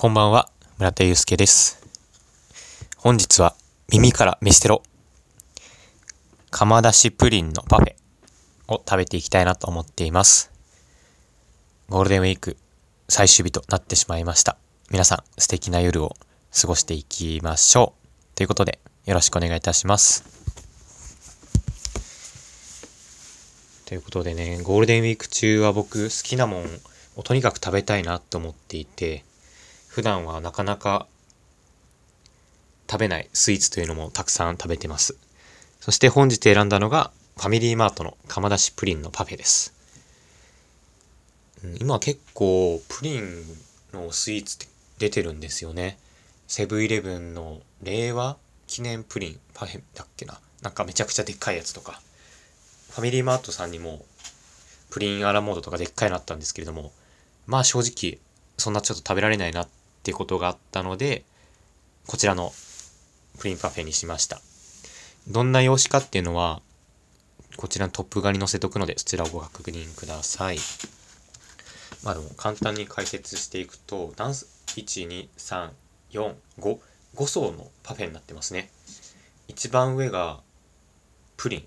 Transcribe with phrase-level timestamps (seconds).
[0.00, 1.82] こんばんは、村田祐介です。
[2.98, 3.56] 本日は
[3.90, 4.84] 耳から飯テロ、
[6.52, 7.94] 釜出しプリンのパフェ
[8.68, 10.52] を食べていきたいなと思っています。
[11.88, 12.56] ゴールデンウィーク
[13.08, 14.56] 最終日となってしまいました。
[14.88, 16.14] 皆さん素敵な夜を
[16.54, 18.36] 過ごしていきましょう。
[18.36, 20.22] ということで、よろしくお願いいたします。
[23.84, 26.66] ということでね、ゴールデンウィーク中は僕好きなもん
[27.16, 29.24] をとにかく食べたいなと思っていて、
[29.98, 31.08] 普段はなかなか
[32.88, 35.16] 食べないスイーツというのもたくさん食べてます。
[35.80, 39.74] そして本日選んだのがファミリーマートの釜出しプリンのパフェです。
[41.80, 43.42] 今結構プリン
[43.92, 44.66] のスイーツって
[44.98, 45.98] 出てるんですよね。
[46.46, 48.36] セブンイレブンの令和
[48.68, 50.38] 記念プリンパフェだっけな。
[50.62, 52.00] なんかめちゃくちゃでっかいやつとか。
[52.90, 54.04] ファミリーマートさんにも
[54.90, 56.92] プリンアラモードとかでっかいのあったんですけれども、
[57.48, 58.20] まあ正直
[58.58, 59.68] そんなちょっと食べられないなっ
[60.08, 61.22] ってことがあったので、
[62.06, 62.50] こちらの
[63.38, 64.40] プリンパフェにしました。
[65.28, 66.62] どんな用紙かっていうのは、
[67.58, 70.58] こちらのトップ画に載せとくので、そちらをご確認ください。
[72.02, 75.72] まあでも簡単に解説していくと、ダンス、1、2、3、
[76.12, 76.78] 4、5、
[77.14, 78.70] 5層のパフェになってますね。
[79.46, 80.40] 一番上が
[81.36, 81.64] プリン。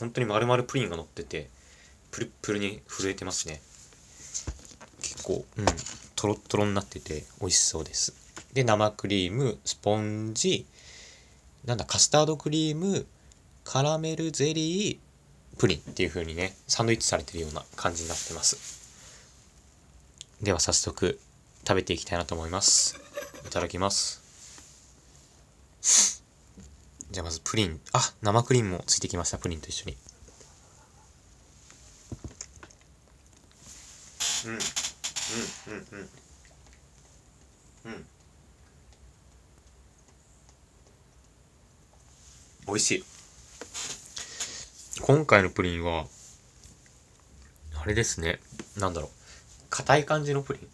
[0.00, 1.48] 本当に丸々プリンが乗ってて、
[2.10, 3.60] プルプルに震えてますね。
[5.00, 5.66] 結構、うん、
[6.24, 8.14] トロットロになってて美味しそうです。
[8.54, 10.64] で、生クリーム、スポンジ、
[11.66, 13.04] なんだ、カスタードクリーム、
[13.62, 18.56] カラメルゼリー、プリンっていう風にね、サンドイッチされてるような感じになってます。
[20.40, 21.20] では早速、
[21.68, 22.98] 食べていきたいなと思います。
[23.46, 24.22] いただきます。
[27.10, 27.78] じゃあまずプリン。
[27.92, 29.96] あ、生クリームもついてきました、プリンと一緒に。
[34.46, 34.83] うん。
[35.66, 36.08] うん、うん、うん。
[37.84, 38.06] うん。
[42.66, 43.04] 美味しい。
[45.00, 46.06] 今回のプリンは、
[47.74, 48.40] あれですね。
[48.78, 49.10] なんだろう。
[49.70, 50.68] 硬い感じのプリン。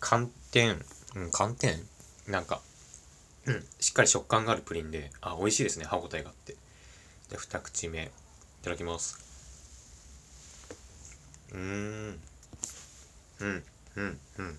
[0.00, 1.82] 寒天、うん、寒天？
[2.26, 2.60] なんか、
[3.46, 5.86] うん、しっかり食感があるプリンで、あ、美味しいですね。
[5.86, 6.56] 歯応えがあって。
[7.28, 8.04] じゃあ、二口目。
[8.04, 8.10] い
[8.62, 9.18] ただきます。
[11.52, 12.20] うん。
[13.40, 13.64] うん、
[13.96, 14.58] うん、うん。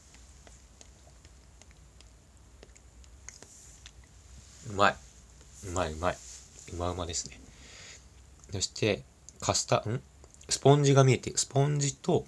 [4.71, 4.95] うまい。
[5.67, 6.17] うまい、うまい。
[6.73, 7.39] うまうまですね。
[8.51, 9.03] そして、
[9.41, 10.01] カスタ、ん？
[10.47, 12.25] スポンジが見えて、スポンジと、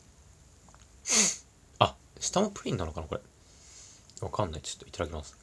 [1.80, 3.22] あ、下もプリンなのかなこれ。
[4.22, 4.62] わかんない。
[4.62, 5.36] ちょっといただきます。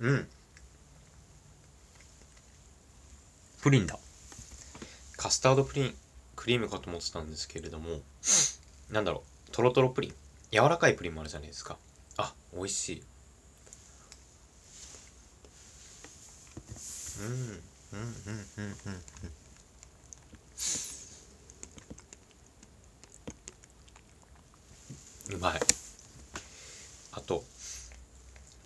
[0.00, 0.28] うん。
[3.60, 3.96] プリンだ。
[5.16, 5.94] カスタードプリン、
[6.42, 8.00] クリームかと思ってたんですけれども、
[8.90, 10.14] なんだろう、トロトロプリン。
[10.50, 11.78] 柔らかいプリンもあるじゃないですか。
[12.16, 13.02] あ、美味しい。
[17.20, 18.74] うん、うん、うん、うん、
[25.30, 25.36] うん。
[25.36, 25.60] うまい。
[27.12, 27.44] あと、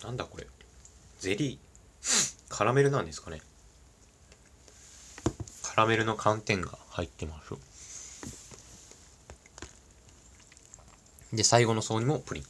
[0.03, 0.47] なんだこれ。
[1.19, 2.47] ゼリー。
[2.49, 3.39] カラメルなんですかね。
[5.61, 7.66] カラメルの寒天が入ってます。
[11.33, 12.43] で、最後の層にもプリン。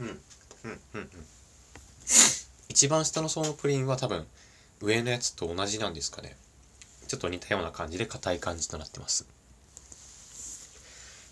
[0.00, 0.14] うん、うん、
[0.64, 1.08] うん、うん。
[2.68, 4.26] 一番下の層のプリンは多分、
[4.80, 6.36] 上のやつと同じなんですかね。
[7.06, 9.26] ちょっと似たような感じで硬い感じとなってます。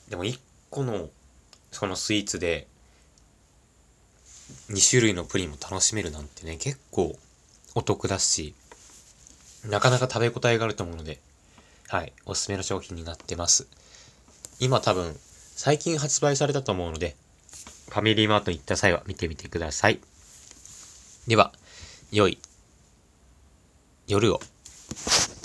[0.09, 0.39] でも1
[0.71, 1.09] 個の
[1.71, 2.67] そのスイーツで
[4.71, 7.17] 2種類のプリンも楽しめるなんてね、結構
[7.75, 8.55] お得だし、
[9.67, 11.19] なかなか食べ応えがあると思うので、
[11.89, 13.67] はい、おすすめの商品になってます。
[14.61, 15.17] 今多分、
[15.57, 17.17] 最近発売されたと思うので、
[17.89, 20.01] ファミリーマートに行った際は見てみてください。
[21.27, 21.53] では、
[22.11, 22.39] 良い
[24.09, 24.41] 夜を。